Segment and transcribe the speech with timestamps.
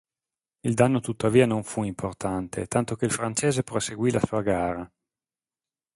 [0.63, 4.91] Il danno tuttavia non fu importante tanto che il francese proseguì la sua gara.